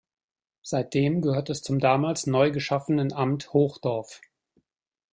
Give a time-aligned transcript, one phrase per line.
[0.63, 4.19] Seitdem gehört es zum damals neu geschaffenen Amt Hochdorf.